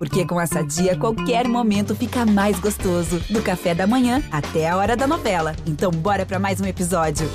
[0.00, 3.20] Porque com essa dia, qualquer momento fica mais gostoso.
[3.28, 5.54] Do café da manhã até a hora da novela.
[5.66, 7.28] Então, bora para mais um episódio.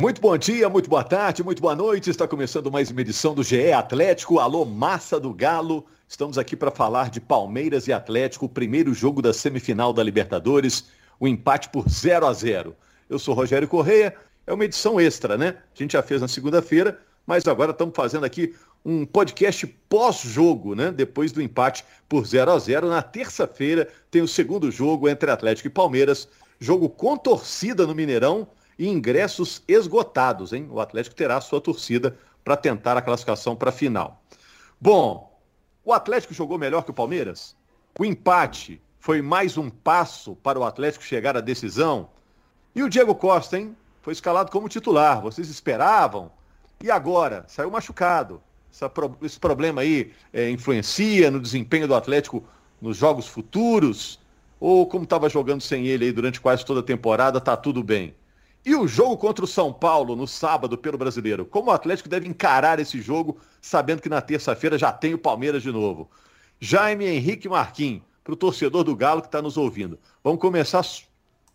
[0.00, 2.08] Muito bom dia, muito boa tarde, muito boa noite.
[2.08, 4.38] Está começando mais uma edição do GE Atlético.
[4.38, 5.84] Alô, massa do Galo.
[6.08, 10.86] Estamos aqui para falar de Palmeiras e Atlético, o primeiro jogo da semifinal da Libertadores,
[11.20, 12.74] o um empate por 0 a 0.
[13.10, 14.16] Eu sou Rogério Correia.
[14.46, 15.56] É uma edição extra, né?
[15.74, 18.54] A gente já fez na segunda-feira, mas agora estamos fazendo aqui
[18.84, 20.92] um podcast pós-jogo, né?
[20.92, 25.68] Depois do empate por 0 a 0 Na terça-feira tem o segundo jogo entre Atlético
[25.68, 26.28] e Palmeiras.
[26.60, 28.46] Jogo com torcida no Mineirão
[28.78, 30.68] e ingressos esgotados, hein?
[30.70, 34.22] O Atlético terá sua torcida para tentar a classificação para a final.
[34.80, 35.40] Bom,
[35.84, 37.56] o Atlético jogou melhor que o Palmeiras?
[37.98, 42.10] O empate foi mais um passo para o Atlético chegar à decisão?
[42.74, 43.74] E o Diego Costa, hein?
[44.02, 45.22] Foi escalado como titular.
[45.22, 46.30] Vocês esperavam?
[46.82, 47.44] E agora?
[47.48, 48.42] Saiu machucado.
[48.74, 48.90] Essa,
[49.22, 52.42] esse problema aí é, influencia no desempenho do Atlético
[52.80, 54.18] nos jogos futuros?
[54.58, 58.16] Ou como estava jogando sem ele aí durante quase toda a temporada, tá tudo bem?
[58.66, 61.44] E o jogo contra o São Paulo no sábado pelo Brasileiro?
[61.44, 65.62] Como o Atlético deve encarar esse jogo, sabendo que na terça-feira já tem o Palmeiras
[65.62, 66.10] de novo?
[66.58, 70.00] Jaime Henrique Marquinhos, para o torcedor do Galo que está nos ouvindo.
[70.22, 70.84] Vamos começar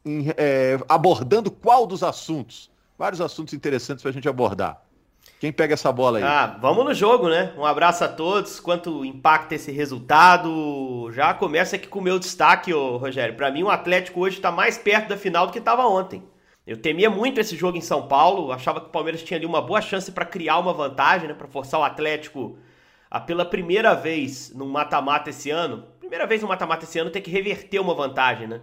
[0.06, 2.72] em, é, abordando qual dos assuntos?
[2.98, 4.89] Vários assuntos interessantes para a gente abordar.
[5.40, 6.24] Quem pega essa bola aí?
[6.24, 7.54] Ah, vamos no jogo, né?
[7.58, 8.60] Um abraço a todos.
[8.60, 11.10] Quanto impacta esse resultado?
[11.14, 13.36] Já começa aqui com o meu destaque, ô, Rogério.
[13.36, 16.22] Para mim, o Atlético hoje está mais perto da final do que estava ontem.
[16.68, 18.52] Eu temia muito esse jogo em São Paulo.
[18.52, 21.34] Achava que o Palmeiras tinha ali uma boa chance para criar uma vantagem, né?
[21.34, 22.58] Para forçar o Atlético
[23.10, 25.86] a, pela primeira vez no mata-mata esse ano.
[26.02, 28.60] Primeira vez no mata-mata esse ano ter que reverter uma vantagem, né?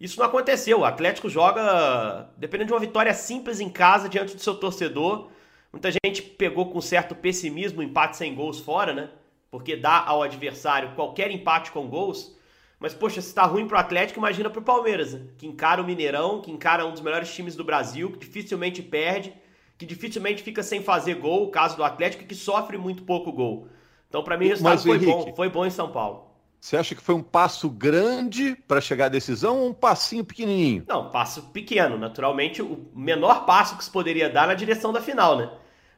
[0.00, 0.80] Isso não aconteceu.
[0.80, 5.28] O Atlético joga dependendo de uma vitória simples em casa diante do seu torcedor
[5.74, 9.10] Muita gente pegou com certo pessimismo o empate sem gols fora, né?
[9.50, 12.38] Porque dá ao adversário qualquer empate com gols.
[12.78, 15.22] Mas, poxa, se tá ruim pro Atlético, imagina pro Palmeiras, né?
[15.36, 19.34] que encara o Mineirão, que encara um dos melhores times do Brasil, que dificilmente perde,
[19.76, 23.66] que dificilmente fica sem fazer gol, o caso do Atlético, que sofre muito pouco gol.
[24.08, 26.30] Então, para mim, o resultado Mas, foi Henrique, bom, foi bom em São Paulo.
[26.60, 30.84] Você acha que foi um passo grande para chegar à decisão ou um passinho pequenininho?
[30.86, 31.98] Não, passo pequeno.
[31.98, 35.50] Naturalmente, o menor passo que se poderia dar na direção da final, né?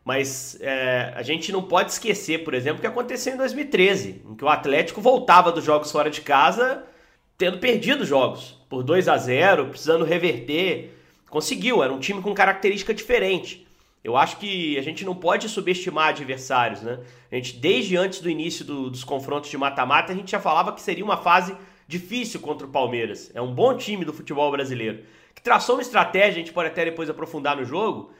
[0.06, 4.36] Mas é, a gente não pode esquecer, por exemplo, o que aconteceu em 2013, em
[4.36, 6.84] que o Atlético voltava dos jogos fora de casa
[7.36, 10.96] tendo perdido jogos por 2 a 0 precisando reverter.
[11.28, 13.66] Conseguiu, era um time com característica diferente.
[14.04, 17.00] Eu acho que a gente não pode subestimar adversários, né?
[17.30, 20.72] A gente, desde antes do início do, dos confrontos de mata-mata, a gente já falava
[20.72, 21.52] que seria uma fase
[21.88, 23.28] difícil contra o Palmeiras.
[23.34, 25.02] É um bom time do futebol brasileiro.
[25.34, 28.12] Que traçou uma estratégia, a gente pode até depois aprofundar no jogo,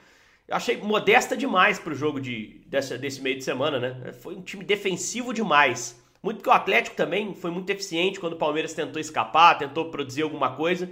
[0.47, 4.13] eu achei modesta demais para o jogo de, dessa, desse meio de semana, né?
[4.13, 6.01] Foi um time defensivo demais.
[6.23, 10.21] Muito que o Atlético também foi muito eficiente quando o Palmeiras tentou escapar, tentou produzir
[10.21, 10.89] alguma coisa.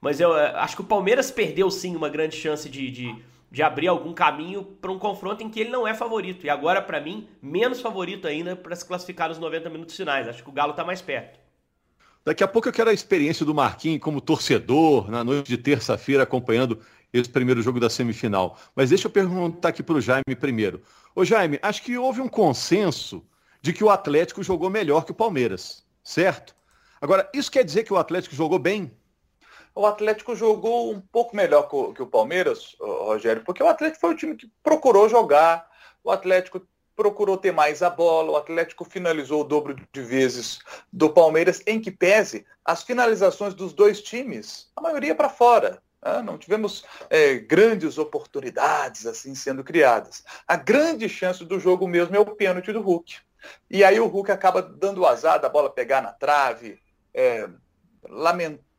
[0.00, 3.16] Mas eu eh, acho que o Palmeiras perdeu sim uma grande chance de, de,
[3.50, 6.44] de abrir algum caminho para um confronto em que ele não é favorito.
[6.44, 10.28] E agora, para mim, menos favorito ainda para se classificar nos 90 minutos finais.
[10.28, 11.38] Acho que o Galo está mais perto.
[12.24, 16.24] Daqui a pouco eu quero a experiência do Marquinhos como torcedor, na noite de terça-feira,
[16.24, 16.78] acompanhando
[17.12, 18.58] esse primeiro jogo da semifinal.
[18.74, 20.82] Mas deixa eu perguntar aqui para o Jaime primeiro.
[21.14, 23.24] Ô Jaime, acho que houve um consenso
[23.60, 26.54] de que o Atlético jogou melhor que o Palmeiras, certo?
[27.00, 28.90] Agora, isso quer dizer que o Atlético jogou bem?
[29.74, 34.16] O Atlético jogou um pouco melhor que o Palmeiras, Rogério, porque o Atlético foi o
[34.16, 35.68] time que procurou jogar,
[36.02, 36.66] o Atlético
[36.96, 40.58] procurou ter mais a bola, o Atlético finalizou o dobro de vezes
[40.92, 45.80] do Palmeiras, em que pese as finalizações dos dois times, a maioria para fora.
[46.00, 50.24] Ah, não tivemos é, grandes oportunidades assim sendo criadas.
[50.46, 53.16] A grande chance do jogo mesmo é o pênalti do Hulk.
[53.70, 56.80] E aí o Hulk acaba dando o azar da bola pegar na trave.
[57.12, 57.48] É.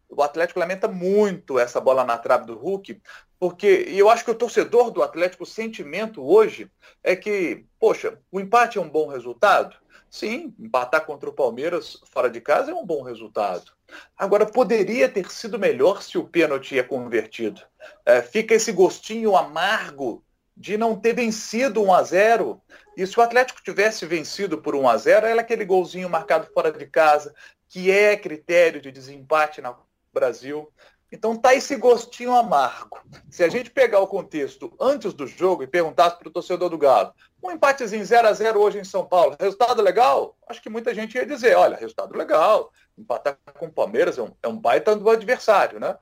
[0.09, 2.99] O Atlético lamenta muito essa bola na trave do Hulk,
[3.39, 6.71] porque eu acho que o torcedor do Atlético, o sentimento hoje
[7.03, 9.75] é que, poxa, o empate é um bom resultado?
[10.09, 13.71] Sim, empatar contra o Palmeiras fora de casa é um bom resultado.
[14.17, 17.61] Agora, poderia ter sido melhor se o pênalti é convertido.
[18.05, 20.23] É, fica esse gostinho amargo
[20.57, 22.61] de não ter vencido 1 a 0
[22.97, 26.71] E se o Atlético tivesse vencido por 1 a 0 era aquele golzinho marcado fora
[26.71, 27.33] de casa,
[27.67, 29.75] que é critério de desempate no
[30.11, 30.69] Brasil.
[31.11, 32.99] Então tá esse gostinho amargo.
[33.29, 36.77] Se a gente pegar o contexto antes do jogo e perguntasse para o torcedor do
[36.77, 37.13] Galo,
[37.43, 40.37] um empatezinho 0 a 0 hoje em São Paulo, resultado legal?
[40.47, 44.31] Acho que muita gente ia dizer, olha, resultado legal, empatar com o Palmeiras é um,
[44.43, 45.97] é um baita do adversário, né?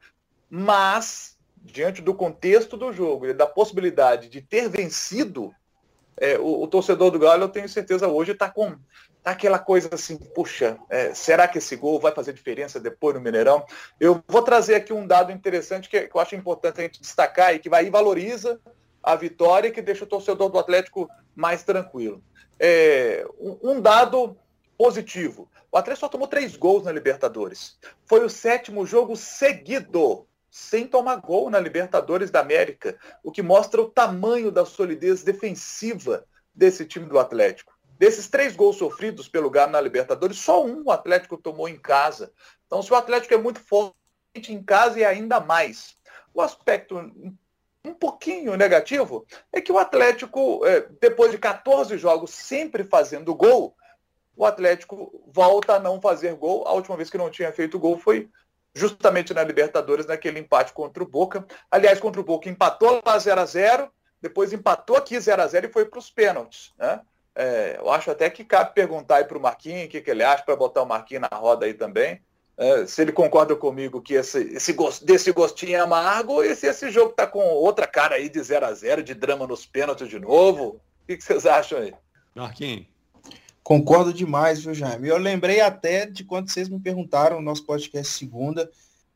[0.49, 5.53] Mas, diante do contexto do jogo e da possibilidade de ter vencido,
[6.17, 8.75] é, o, o, torcedor do Galo, eu tenho certeza, hoje está com
[9.27, 13.21] tá aquela coisa assim, puxa, é, será que esse gol vai fazer diferença depois no
[13.21, 13.65] Mineirão?
[13.99, 17.53] Eu vou trazer aqui um dado interessante que, que eu acho importante a gente destacar
[17.53, 18.57] e que vai e valoriza
[19.03, 22.23] a vitória e que deixa o torcedor do Atlético mais tranquilo.
[22.57, 24.37] É, um, um dado
[24.77, 25.49] positivo.
[25.69, 27.77] O Atlético só tomou três gols na Libertadores.
[28.05, 33.81] Foi o sétimo jogo seguido sem tomar gol na Libertadores da América, o que mostra
[33.81, 36.25] o tamanho da solidez defensiva
[36.55, 37.76] desse time do Atlético.
[37.97, 42.31] Desses três gols sofridos pelo Galo na Libertadores, só um o Atlético tomou em casa.
[42.65, 43.95] Então, se o Atlético é muito forte
[44.49, 45.95] em casa e ainda mais.
[46.33, 46.97] O aspecto
[47.83, 53.75] um pouquinho negativo é que o Atlético, é, depois de 14 jogos sempre fazendo gol,
[54.35, 56.67] o Atlético volta a não fazer gol.
[56.67, 58.29] A última vez que não tinha feito gol foi
[58.75, 61.45] justamente na Libertadores, naquele empate contra o Boca.
[61.71, 63.91] Aliás, contra o Boca empatou lá 0 a 0
[64.21, 66.73] depois empatou aqui 0 a 0 e foi para os pênaltis.
[66.77, 67.01] Né?
[67.39, 70.23] É, eu acho até que cabe perguntar aí para o Marquinhos o que, que ele
[70.23, 72.19] acha, para botar o Marquinhos na roda aí também.
[72.57, 76.65] É, se ele concorda comigo que esse, esse gost, desse gostinho é amargo, e se
[76.65, 80.09] esse jogo está com outra cara aí de 0 a 0 de drama nos pênaltis
[80.09, 80.81] de novo.
[81.03, 81.93] O que, que vocês acham aí?
[82.33, 82.87] Marquinhos.
[83.61, 85.07] Concordo demais, viu, Jaime?
[85.07, 88.67] Eu lembrei até de quando vocês me perguntaram no nosso podcast segunda,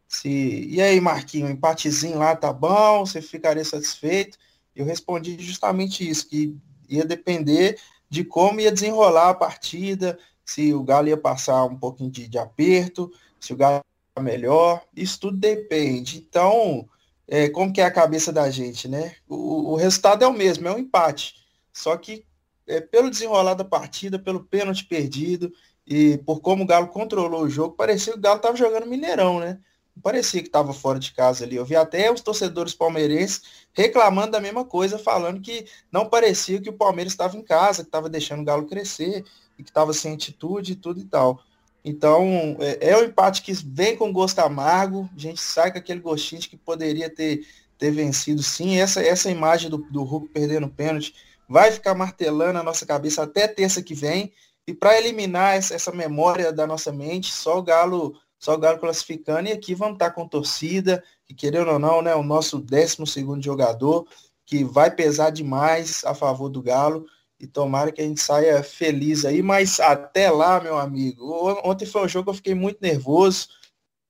[0.08, 0.68] se.
[0.70, 3.04] E aí, Marquinho, um empatezinho lá tá bom?
[3.04, 4.38] Você ficaria satisfeito?
[4.76, 6.56] Eu respondi justamente isso, que
[6.88, 7.80] ia depender
[8.12, 12.38] de como ia desenrolar a partida, se o Galo ia passar um pouquinho de, de
[12.38, 13.10] aperto,
[13.40, 13.82] se o Galo
[14.18, 16.18] ia melhor, isso tudo depende.
[16.18, 16.90] Então,
[17.26, 19.16] é, como que é a cabeça da gente, né?
[19.30, 21.36] O, o resultado é o mesmo, é um empate.
[21.72, 22.26] Só que
[22.68, 25.50] é, pelo desenrolar da partida, pelo pênalti perdido
[25.88, 29.40] e por como o Galo controlou o jogo, parecia que o Galo estava jogando Mineirão,
[29.40, 29.58] né?
[30.02, 31.56] Parecia que estava fora de casa ali.
[31.56, 33.42] Eu vi até os torcedores palmeirenses
[33.74, 37.90] reclamando da mesma coisa, falando que não parecia que o Palmeiras estava em casa, que
[37.90, 39.24] estava deixando o Galo crescer
[39.58, 41.42] e que estava sem atitude e tudo e tal.
[41.84, 46.00] Então, é, é um empate que vem com gosto amargo, a gente sai com aquele
[46.00, 47.46] gostinho de que poderia ter,
[47.78, 48.78] ter vencido sim.
[48.78, 51.14] Essa, essa imagem do, do Hulk perdendo pênalti
[51.50, 54.32] vai ficar martelando a nossa cabeça até terça que vem.
[54.66, 58.80] E para eliminar essa, essa, memória da nossa mente, só o Galo, só o Galo
[58.80, 59.48] classificando.
[59.48, 63.44] E aqui vamos estar com torcida, que querendo ou não, né, o nosso 12 segundo
[63.44, 64.08] jogador,
[64.46, 67.06] que vai pesar demais a favor do Galo.
[67.40, 69.42] E tomara que a gente saia feliz aí.
[69.42, 71.24] Mas até lá, meu amigo.
[71.64, 73.48] Ontem foi um jogo que eu fiquei muito nervoso.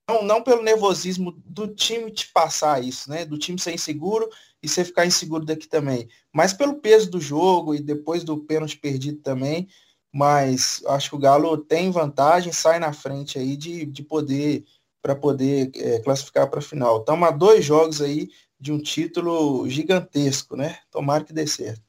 [0.09, 3.23] Não, não pelo nervosismo do time te passar isso, né?
[3.23, 4.29] Do time ser inseguro
[4.61, 6.09] e você ficar inseguro daqui também.
[6.33, 9.69] Mas pelo peso do jogo e depois do pênalti perdido também,
[10.11, 14.65] mas acho que o Galo tem vantagem, sai na frente aí de, de poder
[15.01, 16.99] para poder é, classificar para a final.
[16.99, 18.29] Estamos a dois jogos aí
[18.59, 20.77] de um título gigantesco, né?
[20.91, 21.81] Tomara que dê certo.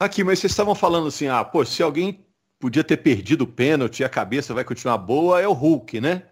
[0.00, 2.24] Aqui, mas vocês estavam falando assim, ah, pô, se alguém
[2.58, 6.22] podia ter perdido o pênalti e a cabeça vai continuar boa, é o Hulk, né?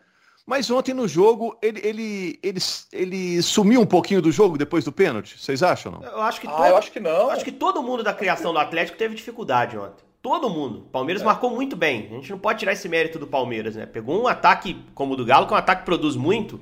[0.46, 2.60] Mas ontem no jogo, ele, ele, ele,
[2.92, 5.38] ele sumiu um pouquinho do jogo depois do pênalti.
[5.38, 6.02] Vocês acham, não?
[6.02, 7.30] Eu acho que, ah, eu acho que não.
[7.30, 10.04] Acho que todo mundo da criação do Atlético teve dificuldade ontem.
[10.22, 10.78] Todo mundo.
[10.78, 11.26] O Palmeiras é.
[11.26, 12.08] marcou muito bem.
[12.12, 13.84] A gente não pode tirar esse mérito do Palmeiras, né?
[13.84, 16.60] Pegou um ataque como o do Galo, que é um ataque que produz muito.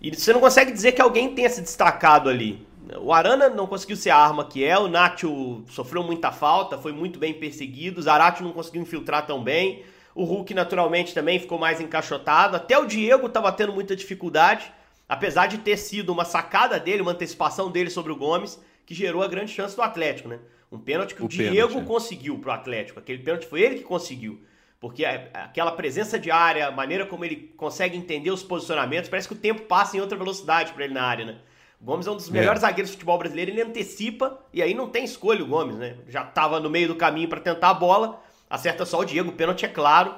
[0.00, 2.66] E você não consegue dizer que alguém tenha se destacado ali.
[2.98, 6.92] O Arana não conseguiu ser a arma que é, o Nacho sofreu muita falta, foi
[6.92, 9.82] muito bem perseguido, o Zarate não conseguiu infiltrar tão bem.
[10.14, 12.56] O Hulk, naturalmente, também ficou mais encaixotado.
[12.56, 14.72] Até o Diego estava tendo muita dificuldade,
[15.06, 19.22] apesar de ter sido uma sacada dele, uma antecipação dele sobre o Gomes, que gerou
[19.22, 20.38] a grande chance do Atlético, né?
[20.70, 21.84] Um pênalti que o, o Diego pênalti, é.
[21.84, 22.98] conseguiu pro Atlético.
[22.98, 24.40] Aquele pênalti foi ele que conseguiu.
[24.78, 29.34] Porque aquela presença de área, a maneira como ele consegue entender os posicionamentos, parece que
[29.34, 31.38] o tempo passa em outra velocidade para ele na área, né?
[31.80, 32.66] O Gomes é um dos melhores é.
[32.66, 35.96] zagueiros do futebol brasileiro, ele antecipa e aí não tem escolha o Gomes, né?
[36.08, 39.32] Já estava no meio do caminho para tentar a bola, acerta só o Diego, o
[39.32, 40.14] pênalti é claro.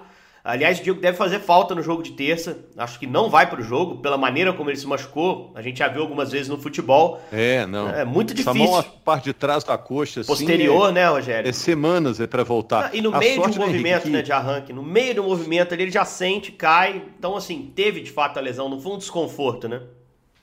[0.49, 2.59] Aliás, o Diego deve fazer falta no jogo de terça.
[2.75, 5.53] Acho que não vai para o jogo, pela maneira como ele se machucou.
[5.55, 7.21] A gente já viu algumas vezes no futebol.
[7.31, 7.87] É, não.
[7.91, 8.63] É muito difícil.
[8.63, 11.49] Essa mão, a parte de trás da coxa, assim, Posterior, assim, é, né, Rogério?
[11.51, 12.87] É semanas é para voltar.
[12.87, 15.23] Ah, e no a meio de um movimento, Henrique, né, de arranque, no meio do
[15.23, 17.03] movimento ali, ele já sente, cai.
[17.19, 18.71] Então, assim, teve de fato a lesão.
[18.71, 19.83] Não foi um desconforto, né?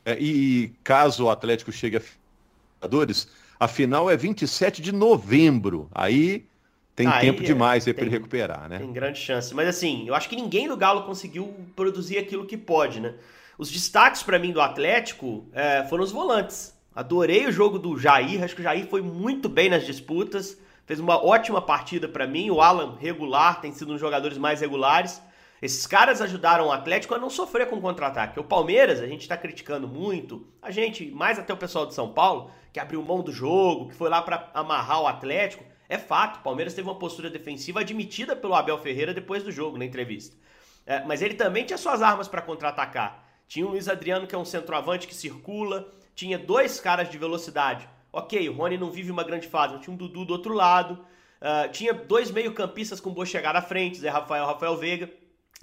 [0.06, 2.02] É, e caso o Atlético chegue a
[3.60, 5.90] a final é 27 de novembro.
[5.92, 6.46] Aí
[6.96, 8.80] tem tempo demais aí para ele recuperar, né?
[8.80, 9.54] Tem grande chance.
[9.54, 13.16] Mas assim, eu acho que ninguém do Galo conseguiu produzir aquilo que pode, né?
[13.58, 16.74] Os destaques para mim do Atlético é, foram os volantes.
[16.96, 20.98] Adorei o jogo do Jair, acho que o Jair foi muito bem nas disputas, fez
[20.98, 22.50] uma ótima partida para mim.
[22.50, 25.22] O Alan regular tem sido um dos jogadores mais regulares.
[25.62, 28.40] Esses caras ajudaram o Atlético a não sofrer com contra-ataque.
[28.40, 32.14] O Palmeiras, a gente está criticando muito, a gente, mais até o pessoal de São
[32.14, 35.64] Paulo, que abriu mão do jogo, que foi lá para amarrar o Atlético.
[35.88, 39.77] É fato, o Palmeiras teve uma postura defensiva admitida pelo Abel Ferreira depois do jogo,
[39.77, 40.36] na entrevista.
[40.86, 43.24] É, mas ele também tinha suas armas para contra-atacar.
[43.48, 47.88] Tinha o Luiz Adriano, que é um centroavante que circula, tinha dois caras de velocidade.
[48.12, 51.06] Ok, o Rony não vive uma grande fase, mas tinha um Dudu do outro lado.
[51.42, 55.10] Uh, tinha dois meio-campistas com boa chegada à frente, Zé Rafael Rafael Veiga.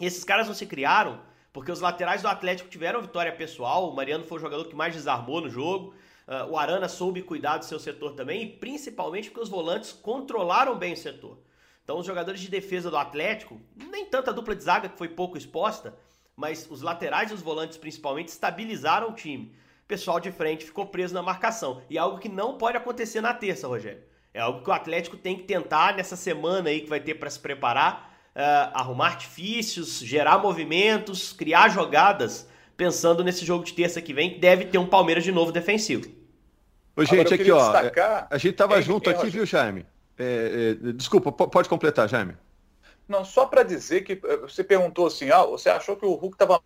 [0.00, 1.20] E esses caras não se criaram
[1.52, 3.90] porque os laterais do Atlético tiveram vitória pessoal.
[3.90, 5.94] O Mariano foi o jogador que mais desarmou no jogo.
[6.32, 10.78] Uh, o Arana soube cuidar do seu setor também, e principalmente porque os volantes controlaram
[10.78, 11.36] bem o setor.
[11.84, 15.36] Então, os jogadores de defesa do Atlético, nem tanta dupla de zaga que foi pouco
[15.36, 15.94] exposta,
[16.34, 19.54] mas os laterais e os volantes principalmente estabilizaram o time.
[19.84, 21.82] O pessoal de frente ficou preso na marcação.
[21.90, 24.02] E é algo que não pode acontecer na terça, Rogério.
[24.32, 27.28] É algo que o Atlético tem que tentar nessa semana aí que vai ter para
[27.28, 34.14] se preparar, uh, arrumar artifícios, gerar movimentos, criar jogadas, pensando nesse jogo de terça que
[34.14, 36.21] vem, que deve ter um Palmeiras de novo defensivo.
[36.96, 37.72] Ô, gente, aqui, ó.
[37.72, 38.26] Destacar...
[38.30, 39.86] A gente tava é, junto é, aqui, viu, Jaime?
[40.18, 42.36] É, é, desculpa, pode completar, Jaime.
[43.08, 46.34] Não, só para dizer que eh, você perguntou assim, ah, você achou que o Hulk
[46.34, 46.62] estava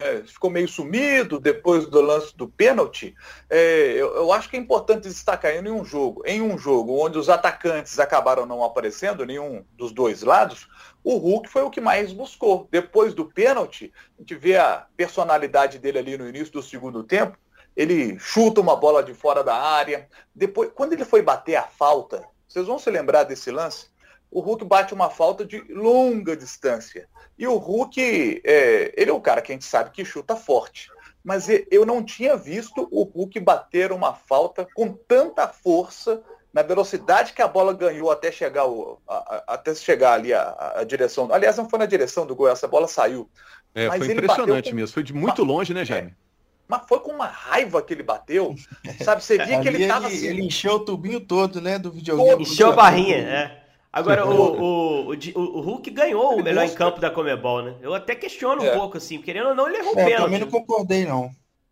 [0.00, 3.14] é, ficou meio sumido depois do lance do pênalti,
[3.50, 7.18] é, eu, eu, acho que é importante destacar em um jogo, em um jogo onde
[7.18, 10.68] os atacantes acabaram não aparecendo, nenhum dos dois lados,
[11.04, 12.66] o Hulk foi o que mais buscou.
[12.70, 17.36] Depois do pênalti, a gente vê a personalidade dele ali no início do segundo tempo,
[17.76, 20.08] ele chuta uma bola de fora da área.
[20.34, 23.88] Depois, quando ele foi bater a falta, vocês vão se lembrar desse lance?
[24.30, 27.08] O Hulk bate uma falta de longa distância.
[27.36, 30.88] E o Hulk, é, ele é o cara que a gente sabe que chuta forte.
[31.22, 36.22] Mas eu não tinha visto o Hulk bater uma falta com tanta força
[36.52, 40.74] na velocidade que a bola ganhou até chegar, o, a, a, até chegar ali a,
[40.76, 41.28] a, direção.
[41.32, 43.28] Aliás, não foi na direção do gol, essa bola saiu.
[43.74, 44.76] É, foi impressionante com...
[44.76, 44.94] mesmo.
[44.94, 46.10] Foi de muito longe, né, Jaime?
[46.10, 46.29] É.
[46.70, 48.54] Mas foi com uma raiva que ele bateu.
[49.02, 50.26] Sabe, você via que ele tava ele, assim.
[50.28, 51.80] Ele encheu o tubinho todo, né?
[51.80, 52.42] Do videogame.
[52.42, 53.60] Encheu a barrinha, é.
[53.92, 57.74] Agora, o, o, o, o, Hulk ganhou o melhor em campo da Comebol, né?
[57.82, 58.70] Eu até questiono é.
[58.70, 60.12] um pouco, assim, querendo ou não, ele errou o é, pênalti.
[60.12, 61.30] Eu também não concordei, não.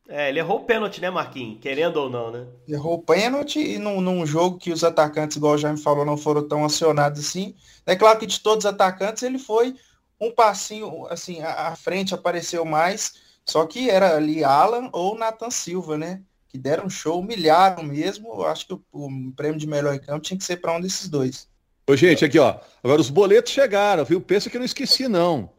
[0.08, 1.60] É, ele errou o pênalti, né, Marquinhos?
[1.60, 2.44] Querendo ou não, né?
[2.66, 6.16] Errou o pênalti e num, num jogo que os atacantes, igual o Jaime falou, não
[6.16, 7.54] foram tão acionados assim.
[7.86, 9.76] É claro que de todos os atacantes, ele foi
[10.20, 13.27] um passinho, assim, à frente, apareceu mais.
[13.48, 16.20] Só que era ali Alan ou Nathan Silva, né?
[16.48, 18.28] Que deram show, humilharam mesmo.
[18.28, 20.80] Eu acho que o, o prêmio de melhor em campo tinha que ser para um
[20.80, 21.48] desses dois.
[21.88, 22.56] Ô, gente, aqui, ó.
[22.84, 24.20] Agora os boletos chegaram, viu?
[24.20, 25.50] Pensa que eu não esqueci, não.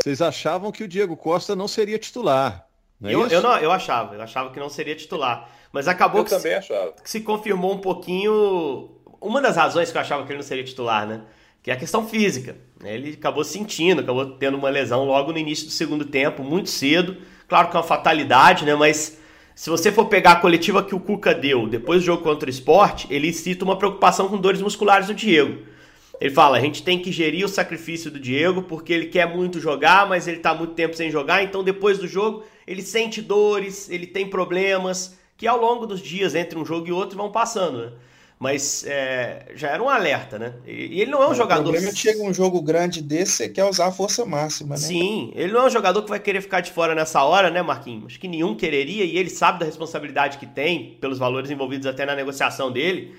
[0.00, 2.68] Vocês achavam que o Diego Costa não seria titular.
[3.00, 5.50] Não é eu, eu, não, eu achava, eu achava que não seria titular.
[5.72, 6.92] Mas acabou eu que, também se, achava.
[6.92, 8.92] que se confirmou um pouquinho.
[9.20, 11.22] Uma das razões que eu achava que ele não seria titular, né?
[11.64, 12.58] Que é a questão física.
[12.84, 17.16] Ele acabou sentindo, acabou tendo uma lesão logo no início do segundo tempo, muito cedo.
[17.48, 18.74] Claro que é uma fatalidade, né?
[18.74, 19.18] Mas
[19.54, 22.50] se você for pegar a coletiva que o Cuca deu depois do jogo contra o
[22.50, 25.62] esporte, ele cita uma preocupação com dores musculares do Diego.
[26.20, 29.58] Ele fala: a gente tem que gerir o sacrifício do Diego porque ele quer muito
[29.58, 33.88] jogar, mas ele está muito tempo sem jogar, então depois do jogo ele sente dores,
[33.88, 37.78] ele tem problemas que ao longo dos dias entre um jogo e outro vão passando.
[37.78, 37.92] Né?
[38.44, 40.52] Mas é, já era um alerta, né?
[40.66, 41.62] E, ele não é um jogador.
[41.62, 44.74] O problema é que chega um jogo grande desse, você quer usar a força máxima,
[44.74, 44.82] né?
[44.82, 47.62] Sim, ele não é um jogador que vai querer ficar de fora nessa hora, né,
[47.62, 48.04] Marquinhos?
[48.04, 52.04] Acho que nenhum quereria e ele sabe da responsabilidade que tem, pelos valores envolvidos até
[52.04, 53.14] na negociação dele.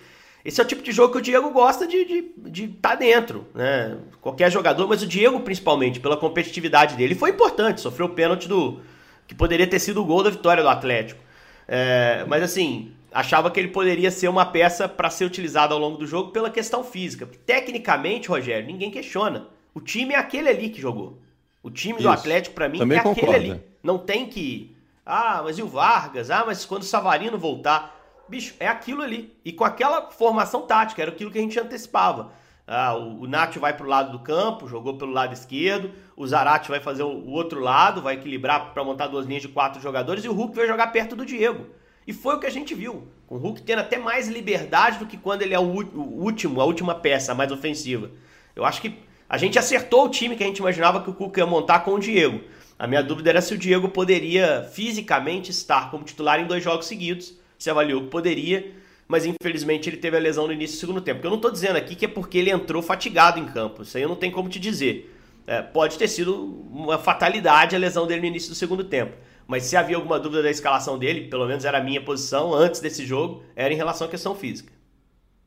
[0.45, 2.93] Esse é o tipo de jogo que o Diego gosta de estar de, de tá
[2.93, 3.97] dentro, né?
[4.21, 7.15] Qualquer jogador, mas o Diego principalmente, pela competitividade dele.
[7.15, 8.79] Foi importante, sofreu o pênalti do.
[9.25, 11.19] que poderia ter sido o gol da vitória do Atlético.
[11.67, 15.97] É, mas assim, achava que ele poderia ser uma peça para ser utilizada ao longo
[15.97, 17.25] do jogo pela questão física.
[17.45, 19.47] Tecnicamente, Rogério, ninguém questiona.
[19.73, 21.21] O time é aquele ali que jogou.
[21.63, 22.03] O time Isso.
[22.03, 23.57] do Atlético, para mim, Também é concordo, aquele ali.
[23.57, 23.65] Né?
[23.81, 24.75] Não tem que.
[25.05, 26.29] Ah, mas e o Vargas?
[26.29, 27.95] Ah, mas quando o Savarino voltar.
[28.27, 29.33] Bicho, é aquilo ali.
[29.45, 32.33] E com aquela formação tática, era aquilo que a gente antecipava.
[32.67, 35.91] Ah, o, o Nacho vai para o lado do campo, jogou pelo lado esquerdo.
[36.17, 39.47] O Zarate vai fazer o, o outro lado, vai equilibrar para montar duas linhas de
[39.47, 40.25] quatro jogadores.
[40.25, 41.67] E o Hulk vai jogar perto do Diego.
[42.07, 43.07] E foi o que a gente viu.
[43.27, 46.65] Com o Hulk tendo até mais liberdade do que quando ele é o, último, a
[46.65, 48.11] última peça, mais ofensiva.
[48.55, 48.95] Eu acho que
[49.27, 51.95] a gente acertou o time que a gente imaginava que o Cuca ia montar com
[51.95, 52.41] o Diego.
[52.77, 56.85] A minha dúvida era se o Diego poderia fisicamente estar como titular em dois jogos
[56.85, 57.33] seguidos.
[57.57, 58.71] Se avaliou que poderia,
[59.07, 61.25] mas infelizmente ele teve a lesão no início do segundo tempo.
[61.25, 63.81] Eu não estou dizendo aqui que é porque ele entrou fatigado em campo.
[63.81, 65.11] Isso aí eu não tenho como te dizer.
[65.47, 69.15] É, pode ter sido uma fatalidade a lesão dele no início do segundo tempo.
[69.47, 72.81] Mas se havia alguma dúvida da escalação dele, pelo menos era a minha posição antes
[72.81, 74.73] desse jogo, era em relação à questão física.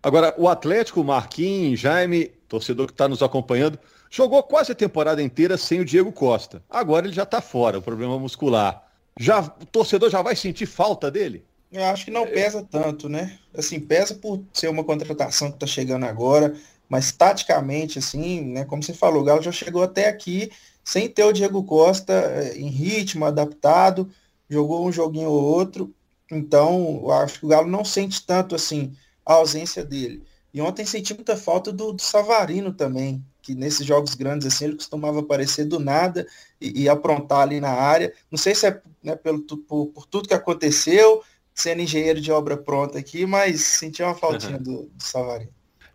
[0.03, 3.79] Agora, o Atlético, Marquinhos, Jaime, torcedor que está nos acompanhando,
[4.09, 6.63] jogou quase a temporada inteira sem o Diego Costa.
[6.71, 8.85] Agora ele já está fora, o problema muscular.
[9.19, 11.45] Já, o torcedor já vai sentir falta dele?
[11.71, 13.37] Eu acho que não pesa tanto, né?
[13.55, 16.55] Assim, pesa por ser uma contratação que está chegando agora,
[16.89, 18.65] mas taticamente, assim, né?
[18.65, 20.51] Como você falou, o Galo já chegou até aqui
[20.89, 24.11] sem ter o Diego Costa eh, em ritmo, adaptado,
[24.49, 25.95] jogou um joguinho ou outro,
[26.33, 30.23] então eu acho que o Galo não sente tanto assim a ausência dele.
[30.53, 34.77] E ontem senti muita falta do, do Savarino também, que nesses jogos grandes assim ele
[34.77, 36.27] costumava aparecer do nada
[36.59, 38.11] e, e aprontar ali na área.
[38.31, 41.23] Não sei se é né, pelo, por, por, tudo que aconteceu,
[41.55, 44.63] sendo engenheiro de obra pronta aqui, mas senti uma faltinha uhum.
[44.63, 45.53] do, do Savarino.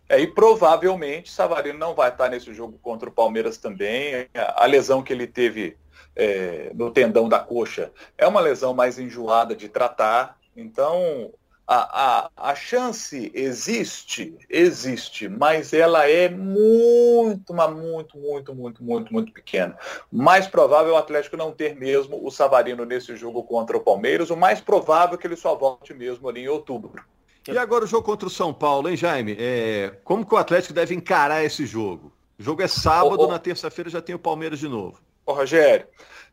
[0.08, 4.28] É, e provavelmente Savarino não vai estar nesse jogo contra o Palmeiras também.
[4.34, 5.76] A lesão que ele teve
[6.14, 10.38] é, no tendão da coxa é uma lesão mais enjoada de tratar.
[10.56, 11.32] Então,
[11.66, 19.12] a, a, a chance existe, existe, mas ela é muito, mas muito, muito, muito, muito,
[19.12, 19.76] muito pequena.
[20.12, 24.36] Mais provável o Atlético não ter mesmo o Savarino nesse jogo contra o Palmeiras, o
[24.36, 27.02] mais provável é que ele só volte mesmo ali em outubro.
[27.46, 29.36] E agora o jogo contra o São Paulo, hein, Jaime?
[29.38, 32.12] É, como que o Atlético deve encarar esse jogo?
[32.38, 33.30] O jogo é sábado, oh, oh.
[33.30, 34.98] na terça-feira já tem o Palmeiras de novo.
[35.26, 35.86] Ô, oh, Rogério,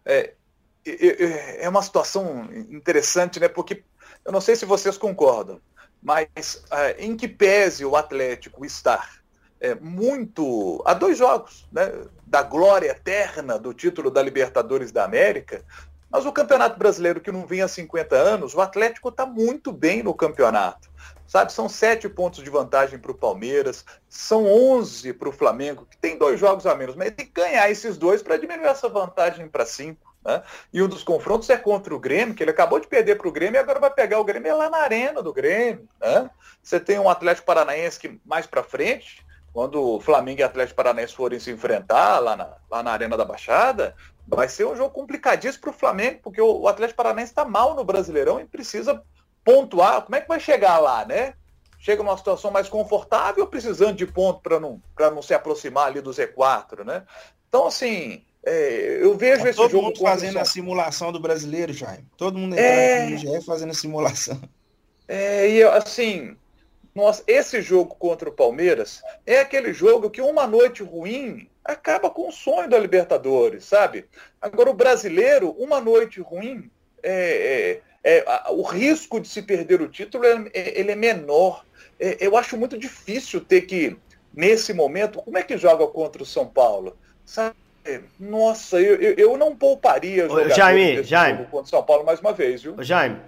[0.05, 0.33] é,
[0.85, 3.47] é, é uma situação interessante, né?
[3.47, 3.83] Porque
[4.25, 5.59] eu não sei se vocês concordam,
[6.01, 9.21] mas é, em que pese o Atlético estar
[9.59, 11.91] é, muito a dois jogos né,
[12.25, 15.63] da glória eterna do título da Libertadores da América,
[16.11, 20.03] mas o Campeonato Brasileiro, que não vinha há 50 anos, o Atlético está muito bem
[20.03, 20.89] no campeonato.
[21.25, 25.97] Sabe, são sete pontos de vantagem para o Palmeiras, são 11 para o Flamengo, que
[25.97, 29.47] tem dois jogos a menos, mas tem que ganhar esses dois para diminuir essa vantagem
[29.47, 30.13] para cinco.
[30.25, 30.43] Né?
[30.73, 33.31] E um dos confrontos é contra o Grêmio, que ele acabou de perder para o
[33.31, 35.87] Grêmio e agora vai pegar o Grêmio lá na arena do Grêmio.
[36.01, 36.29] Né?
[36.61, 41.13] Você tem um Atlético Paranaense que mais para frente quando o Flamengo e Atlético Paranaense
[41.13, 43.95] forem se enfrentar lá na, lá na Arena da Baixada,
[44.27, 47.75] vai ser um jogo complicadíssimo para o Flamengo, porque o, o Atlético Paranaense está mal
[47.75, 49.01] no Brasileirão e precisa
[49.43, 50.03] pontuar.
[50.03, 51.33] Como é que vai chegar lá, né?
[51.79, 56.11] Chega uma situação mais confortável, precisando de ponto para não, não se aproximar ali do
[56.11, 57.03] Z4, né?
[57.49, 59.91] Então, assim, é, eu vejo tá esse todo jogo.
[59.91, 62.07] Todo mundo fazendo a simulação do brasileiro, Jaime.
[62.15, 63.41] Todo mundo é...
[63.41, 64.39] fazendo a simulação.
[65.07, 66.37] É, e assim,
[66.93, 72.27] nossa, esse jogo contra o Palmeiras é aquele jogo que uma noite ruim acaba com
[72.27, 74.05] o sonho da Libertadores, sabe?
[74.41, 76.69] Agora, o brasileiro, uma noite ruim,
[77.01, 80.95] é, é, é a, o risco de se perder o título é, é ele é
[80.95, 81.65] menor.
[81.99, 83.95] É, eu acho muito difícil ter que,
[84.33, 86.97] nesse momento, como é que joga contra o São Paulo?
[87.25, 87.55] Sabe?
[88.19, 91.45] Nossa, eu, eu, eu não pouparia jogar Jaime, Jaime.
[91.45, 92.75] contra o São Paulo mais uma vez, viu?
[92.83, 93.19] Jaime,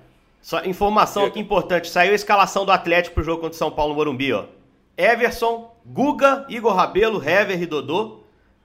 [0.44, 1.90] só informação aqui importante.
[1.90, 4.44] Saiu a escalação do Atlético pro jogo contra o São Paulo no Morumbi, ó.
[4.98, 8.20] Everson, Guga, Igor Rabelo, Hever e Dodô,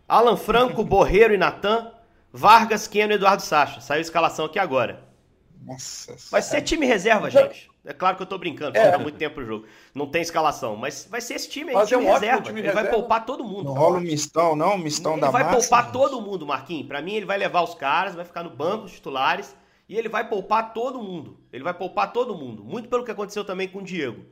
[0.09, 1.93] Alan Franco, Borreiro e Natan,
[2.33, 3.81] Vargas, Keno e Eduardo Sacha.
[3.81, 5.05] Saiu a escalação aqui agora.
[5.65, 6.17] Nossa.
[6.33, 7.71] Vai ser time reserva, gente.
[7.85, 8.83] É claro que eu tô brincando, é.
[8.83, 9.67] falta muito tempo pro jogo.
[9.95, 12.43] Não tem escalação, mas vai ser esse time aí, time, um reserva.
[12.43, 12.91] time ele reserva.
[12.91, 13.65] vai poupar todo mundo.
[13.65, 15.93] Não rola o mistão, não, o mistão ele da vai massa, poupar gente.
[15.93, 16.89] todo mundo, Marquinhos.
[16.89, 19.57] Pra mim, ele vai levar os caras, vai ficar no banco, os titulares.
[19.89, 21.39] E ele vai poupar todo mundo.
[21.53, 22.63] Ele vai poupar todo mundo.
[22.63, 24.23] Muito pelo que aconteceu também com o Diego.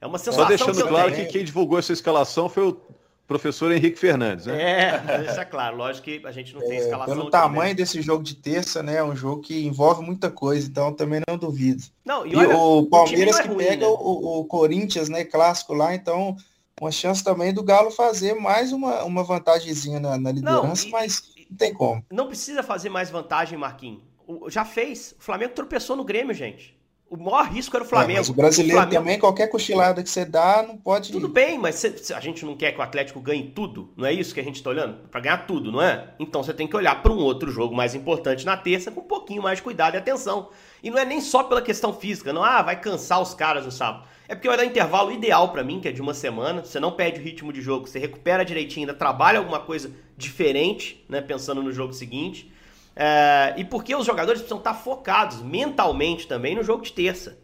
[0.00, 1.26] É uma sensação Só deixando que claro tenho.
[1.26, 2.80] que quem divulgou essa escalação foi o
[3.26, 4.62] professor Henrique Fernandes, né?
[4.62, 5.76] É, isso é claro.
[5.76, 7.16] Lógico que a gente não tem é, escalação.
[7.16, 8.96] Pelo tamanho desse jogo de terça, né?
[8.96, 11.82] É um jogo que envolve muita coisa, então também não duvido.
[12.04, 13.92] Não, e, olha, e o Palmeiras o é que ruim, pega né?
[13.92, 15.24] o, o, Corinthians, né?
[15.24, 16.36] Clássico lá, então
[16.80, 20.90] uma chance também do Galo fazer mais uma, uma vantagemzinha na, na liderança, não, e,
[20.90, 22.04] mas não tem como.
[22.10, 24.11] Não precisa fazer mais vantagem, Marquinhos
[24.48, 25.14] já fez.
[25.18, 26.80] O Flamengo tropeçou no Grêmio, gente.
[27.12, 28.12] O maior risco era o Flamengo.
[28.12, 29.02] É, mas o brasileiro o Flamengo...
[29.02, 31.12] também, qualquer cochilada que você dá, não pode.
[31.12, 33.92] Tudo bem, mas a gente não quer que o Atlético ganhe tudo.
[33.94, 34.96] Não é isso que a gente está olhando?
[35.10, 36.08] Para ganhar tudo, não é?
[36.18, 39.04] Então você tem que olhar para um outro jogo mais importante na terça com um
[39.04, 40.48] pouquinho mais de cuidado e atenção.
[40.82, 43.70] E não é nem só pela questão física, não, ah, vai cansar os caras no
[43.70, 44.08] sábado.
[44.26, 46.64] É porque vai dar intervalo ideal para mim, que é de uma semana.
[46.64, 51.04] Você não perde o ritmo de jogo, você recupera direitinho, ainda trabalha alguma coisa diferente,
[51.10, 51.20] né?
[51.20, 52.50] Pensando no jogo seguinte.
[52.94, 57.38] É, e porque os jogadores precisam estar focados mentalmente também no jogo de terça.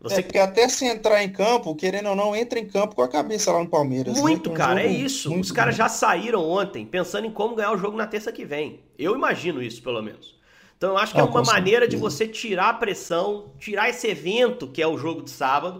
[0.00, 0.20] Você...
[0.20, 3.08] É porque até se entrar em campo, querendo ou não, entra em campo com a
[3.08, 4.14] cabeça lá no Palmeiras.
[4.14, 4.20] Né?
[4.20, 4.54] Muito, né?
[4.54, 5.34] um cara, é isso.
[5.34, 8.80] Os caras já saíram ontem pensando em como ganhar o jogo na terça que vem.
[8.98, 10.38] Eu imagino isso, pelo menos.
[10.76, 13.88] Então eu acho que é ah, é uma maneira de você tirar a pressão, tirar
[13.88, 15.78] esse evento que é o jogo de sábado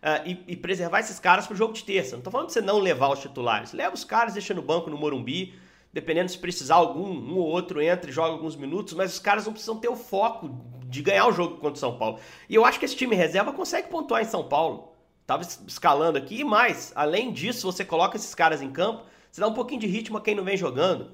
[0.00, 2.14] uh, e, e, preservar esses caras para o jogo de terça.
[2.14, 3.72] Não tô falando de você não levar os titulares.
[3.72, 5.54] Leva os caras, deixa no banco no Morumbi,
[5.94, 9.46] dependendo se precisar algum, um ou outro entra e joga alguns minutos, mas os caras
[9.46, 10.50] não precisam ter o foco
[10.86, 12.18] de ganhar o jogo contra o São Paulo.
[12.48, 14.92] E eu acho que esse time reserva consegue pontuar em São Paulo.
[15.24, 19.46] Tava escalando aqui, e mais, além disso, você coloca esses caras em campo, você dá
[19.46, 21.12] um pouquinho de ritmo a quem não vem jogando.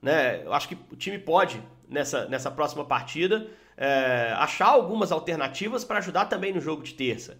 [0.00, 0.44] Né?
[0.44, 5.98] Eu acho que o time pode, nessa, nessa próxima partida, é, achar algumas alternativas para
[5.98, 7.38] ajudar também no jogo de terça.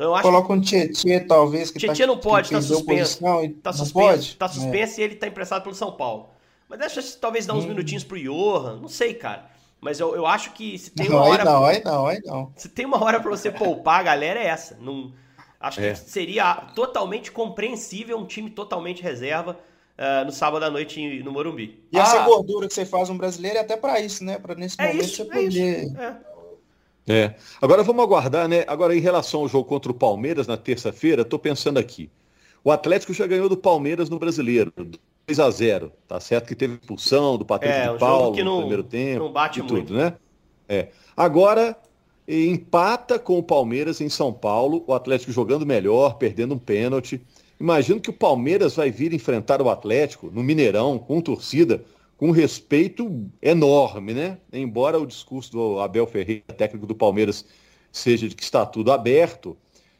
[0.00, 1.70] Então eu acho Coloca um Tietchan, talvez.
[1.70, 3.20] Que Tietchan tá, não pode, está suspenso.
[3.44, 5.02] Está suspenso, tá suspenso é.
[5.02, 6.30] e ele está emprestado pelo São Paulo.
[6.66, 7.68] Mas deixa talvez dar uns hum.
[7.68, 9.50] minutinhos pro Johan, não sei, cara.
[9.78, 11.44] Mas eu, eu acho que se tem uma hora.
[11.44, 12.50] Não, aí não, aí não.
[12.56, 14.78] Se tem uma hora para você poupar a galera, é essa.
[14.80, 15.12] Não,
[15.60, 15.90] acho é.
[15.90, 19.58] que seria totalmente compreensível um time totalmente reserva
[19.98, 21.84] uh, no sábado à noite no Morumbi.
[21.92, 24.38] E ah, essa gordura que você faz um brasileiro é até para isso, né?
[24.38, 25.84] Para nesse é momento isso, você é poder.
[25.84, 26.29] Isso, é.
[27.10, 27.34] É.
[27.60, 28.62] Agora vamos aguardar, né?
[28.68, 32.08] Agora, em relação ao jogo contra o Palmeiras na terça-feira, estou pensando aqui.
[32.62, 34.72] O Atlético já ganhou do Palmeiras no brasileiro,
[35.26, 38.58] 2 a 0 Tá certo que teve expulsão do Patrick é, de Paulo no não,
[38.58, 39.24] primeiro tempo.
[39.24, 39.88] Não bate e muito.
[39.88, 40.14] tudo, né?
[40.68, 40.88] É.
[41.16, 41.76] Agora
[42.28, 47.20] empata com o Palmeiras em São Paulo, o Atlético jogando melhor, perdendo um pênalti.
[47.58, 51.82] Imagino que o Palmeiras vai vir enfrentar o Atlético no Mineirão, com torcida,
[52.20, 54.36] com respeito enorme, né?
[54.52, 57.46] Embora o discurso do Abel Ferreira, técnico do Palmeiras,
[57.90, 59.56] seja de que está tudo aberto,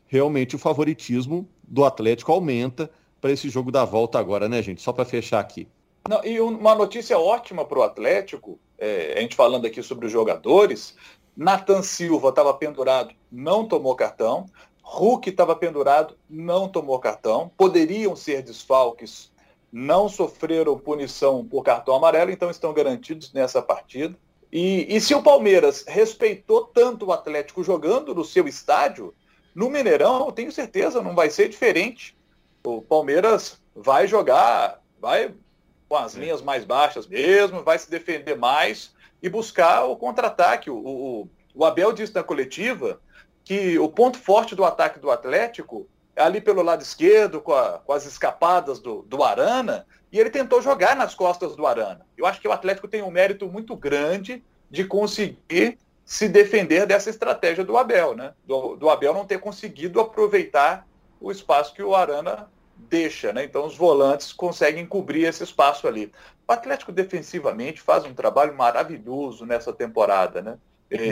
[0.07, 2.91] realmente o favoritismo do Atlético aumenta
[3.23, 4.83] para esse jogo da volta agora, né, gente?
[4.83, 5.67] Só para fechar aqui.
[6.07, 10.13] Não, e uma notícia ótima para o Atlético, é, a gente falando aqui sobre os
[10.13, 10.95] jogadores,
[11.35, 14.45] Nathan Silva estava pendurado, não tomou cartão.
[14.83, 17.51] Hulk estava pendurado, não tomou cartão.
[17.57, 19.30] Poderiam ser desfalques
[19.73, 24.17] não sofreram punição por cartão amarelo, então estão garantidos nessa partida.
[24.53, 29.15] E, e se o Palmeiras respeitou tanto o Atlético jogando no seu estádio,
[29.55, 32.17] no Mineirão, eu tenho certeza, não vai ser diferente.
[32.65, 35.35] O Palmeiras vai jogar, vai
[35.89, 36.21] com as é.
[36.21, 40.71] linhas mais baixas mesmo, vai se defender mais e buscar o contra-ataque.
[40.71, 43.01] O, o, o Abel disse na coletiva
[43.45, 45.89] que o ponto forte do ataque do Atlético
[46.21, 50.61] ali pelo lado esquerdo, com, a, com as escapadas do, do Arana, e ele tentou
[50.61, 52.07] jogar nas costas do Arana.
[52.17, 57.11] Eu acho que o Atlético tem um mérito muito grande de conseguir se defender dessa
[57.11, 58.35] estratégia do Abel, né?
[58.45, 60.87] Do, do, Abel não ter conseguido aproveitar
[61.21, 63.45] o espaço que o Arana deixa, né?
[63.45, 66.13] Então os volantes conseguem cobrir esse espaço ali.
[66.49, 70.59] O Atlético defensivamente faz um trabalho maravilhoso nessa temporada, né?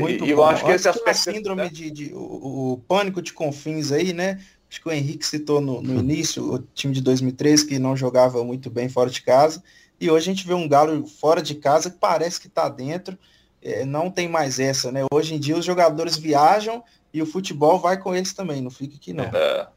[0.01, 0.43] Muito e, bom.
[0.43, 1.31] eu acho que esse aspecto.
[1.31, 1.69] A síndrome né?
[1.69, 4.43] de, de o, o, pânico de confins aí, né?
[4.71, 8.45] Acho que o Henrique citou no, no início o time de 2003 que não jogava
[8.45, 9.63] muito bem fora de casa.
[10.01, 13.19] E hoje a gente vê um Galo fora de casa que parece que está dentro.
[13.63, 15.05] É, não tem mais essa, né?
[15.13, 18.97] Hoje em dia os jogadores viajam e o futebol vai com eles também, não fica
[18.97, 19.25] aqui não.
[19.25, 19.69] É.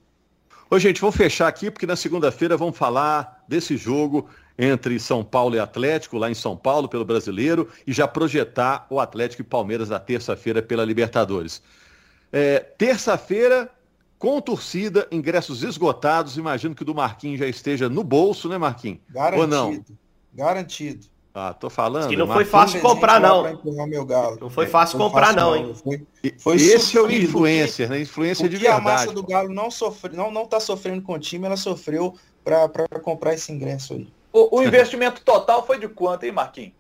[0.70, 5.56] Ô, gente, vamos fechar aqui, porque na segunda-feira vamos falar desse jogo entre São Paulo
[5.56, 9.90] e Atlético, lá em São Paulo, pelo brasileiro, e já projetar o Atlético e Palmeiras
[9.90, 11.62] na terça-feira pela Libertadores.
[12.32, 13.70] É, terça-feira,
[14.22, 16.38] com torcida, ingressos esgotados.
[16.38, 19.00] Imagino que o do Marquinhos já esteja no bolso, né, Marquinhos?
[19.10, 19.42] Garantido.
[19.42, 19.86] Ou não?
[20.32, 21.08] Garantido.
[21.34, 22.10] Ah, tô falando.
[22.10, 23.58] Que não foi fácil comprar, não.
[24.40, 25.74] Não foi fácil comprar, não, hein?
[25.74, 26.06] Foi,
[26.38, 28.02] foi Esse é o influencer, né?
[28.02, 28.80] Influência de verdade.
[28.80, 32.14] a massa do Galo não sofre, não, não tá sofrendo com o time, ela sofreu
[32.44, 32.70] para
[33.02, 34.08] comprar esse ingresso aí.
[34.32, 36.74] O, o investimento total foi de quanto, hein, Marquinhos?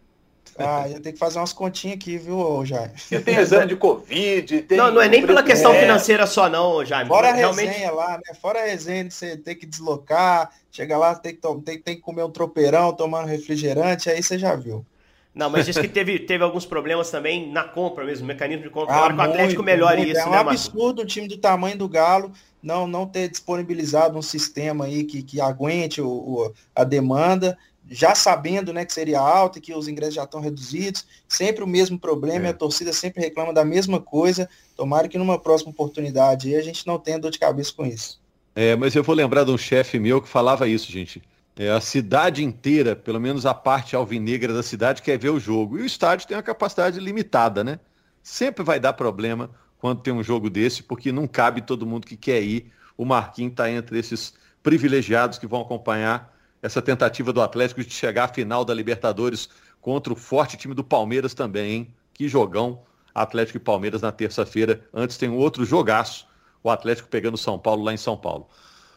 [0.57, 2.93] Ah, ia ter que fazer umas continhas aqui, viu, Jaime?
[3.23, 4.77] Tem exame de Covid, tem...
[4.77, 5.81] Não, não é nem pela questão é.
[5.81, 7.07] financeira só não, Jaime.
[7.07, 7.67] Fora a Realmente...
[7.67, 8.33] resenha lá, né?
[8.41, 12.01] Fora a resenha de você ter que deslocar, chegar lá, tem que, tem, tem que
[12.01, 14.85] comer um tropeirão, tomando refrigerante, aí você já viu.
[15.33, 18.93] Não, mas disse que teve, teve alguns problemas também na compra mesmo, mecanismo de compra.
[18.93, 20.11] Ah, muito, o Atlético melhore muito.
[20.11, 24.17] isso, É um né, absurdo um time do tamanho do Galo não, não ter disponibilizado
[24.17, 27.57] um sistema aí que, que aguente o, o a demanda
[27.93, 31.67] já sabendo né, que seria alta e que os ingressos já estão reduzidos, sempre o
[31.67, 32.47] mesmo problema, é.
[32.47, 34.49] e a torcida sempre reclama da mesma coisa.
[34.77, 38.21] Tomara que numa próxima oportunidade a gente não tenha dor de cabeça com isso.
[38.55, 41.21] É, mas eu vou lembrar de um chefe meu que falava isso, gente.
[41.57, 45.77] É, a cidade inteira, pelo menos a parte alvinegra da cidade, quer ver o jogo.
[45.77, 47.77] E o estádio tem uma capacidade limitada, né?
[48.23, 52.15] Sempre vai dar problema quando tem um jogo desse, porque não cabe todo mundo que
[52.15, 52.71] quer ir.
[52.95, 56.30] O Marquinhos está entre esses privilegiados que vão acompanhar
[56.61, 60.83] essa tentativa do Atlético de chegar à final da Libertadores contra o forte time do
[60.83, 61.95] Palmeiras também, hein?
[62.13, 64.81] Que jogão Atlético e Palmeiras na terça-feira.
[64.93, 66.27] Antes tem um outro jogaço,
[66.63, 68.47] o Atlético pegando São Paulo lá em São Paulo.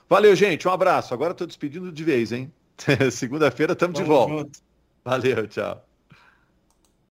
[0.09, 0.68] Valeu, gente.
[0.68, 1.14] Um abraço.
[1.14, 2.53] Agora estou despedindo de vez, hein?
[3.11, 4.33] Segunda-feira estamos de volta.
[4.33, 4.61] Junto.
[5.05, 5.93] Valeu, tchau.